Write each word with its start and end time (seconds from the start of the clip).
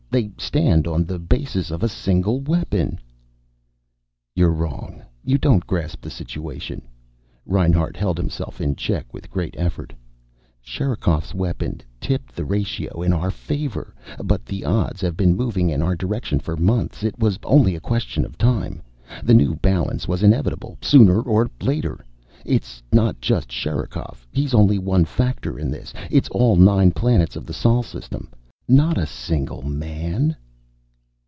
They 0.11 0.29
stand 0.37 0.87
on 0.87 1.05
the 1.05 1.17
basis 1.19 1.71
of 1.71 1.83
a 1.83 1.87
single 1.87 2.41
weapon." 2.41 2.99
"You're 4.35 4.51
wrong. 4.51 5.01
You 5.23 5.37
don't 5.37 5.65
grasp 5.65 6.01
the 6.01 6.09
situation." 6.09 6.81
Reinhart 7.45 7.95
held 7.95 8.17
himself 8.17 8.59
in 8.59 8.75
check 8.75 9.13
with 9.13 9.29
great 9.31 9.55
effort. 9.57 9.93
"Sherikov's 10.59 11.33
weapon 11.33 11.79
tipped 12.01 12.35
the 12.35 12.43
ratio 12.43 13.01
in 13.01 13.13
our 13.13 13.31
favor. 13.31 13.95
But 14.21 14.45
the 14.45 14.65
odds 14.65 14.99
have 14.99 15.15
been 15.15 15.33
moving 15.33 15.69
in 15.69 15.81
our 15.81 15.95
direction 15.95 16.41
for 16.41 16.57
months. 16.57 17.03
It 17.03 17.17
was 17.17 17.39
only 17.45 17.73
a 17.77 17.79
question 17.79 18.25
of 18.25 18.37
time. 18.37 18.83
The 19.23 19.33
new 19.33 19.55
balance 19.55 20.09
was 20.09 20.23
inevitable, 20.23 20.77
sooner 20.81 21.21
or 21.21 21.49
later. 21.61 22.03
It's 22.43 22.83
not 22.91 23.21
just 23.21 23.49
Sherikov. 23.49 24.27
He's 24.33 24.53
only 24.53 24.77
one 24.77 25.05
factor 25.05 25.57
in 25.57 25.71
this. 25.71 25.93
It's 26.09 26.27
all 26.31 26.57
nine 26.57 26.91
planets 26.91 27.37
of 27.37 27.45
the 27.45 27.53
Sol 27.53 27.81
System 27.81 28.27
not 28.67 28.97
a 28.97 29.05
single 29.05 29.63
man." 29.63 30.33